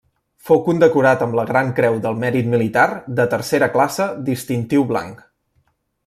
Fou 0.49 0.61
condecorat 0.67 1.21
amb 1.25 1.35
la 1.39 1.43
Gran 1.49 1.67
Creu 1.79 1.99
del 2.05 2.17
Mèrit 2.23 2.49
Militar 2.55 2.85
de 3.19 3.27
tercera 3.37 3.69
classe 3.75 4.07
distintiu 4.31 4.87
blanc. 4.93 5.21